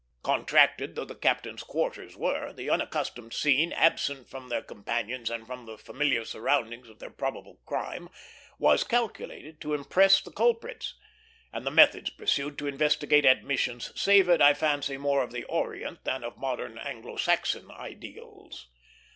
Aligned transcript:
Contracted 0.23 0.95
though 0.95 1.05
the 1.05 1.13
captain's 1.13 1.61
quarters 1.61 2.17
were, 2.17 2.51
the 2.51 2.71
unaccustomed 2.71 3.31
scene, 3.35 3.71
absent 3.71 4.27
from 4.27 4.49
their 4.49 4.63
companions 4.63 5.29
and 5.29 5.45
from 5.45 5.67
the 5.67 5.77
familiar 5.77 6.25
surroundings 6.25 6.89
of 6.89 6.97
their 6.97 7.11
probable 7.11 7.59
crime, 7.67 8.09
was 8.57 8.83
calculated 8.83 9.61
to 9.61 9.75
impress 9.75 10.19
the 10.19 10.31
culprits; 10.31 10.95
and 11.53 11.67
the 11.67 11.69
methods 11.69 12.09
pursued 12.09 12.57
to 12.57 12.67
instigate 12.67 13.25
admissions 13.27 13.91
savored, 13.93 14.41
I 14.41 14.55
fancy, 14.55 14.97
more 14.97 15.21
of 15.21 15.31
the 15.31 15.43
Orient 15.43 16.03
than 16.03 16.23
of 16.23 16.35
modern 16.35 16.79
Anglo 16.79 17.15
Saxon 17.15 17.69
ideals. 17.69 18.69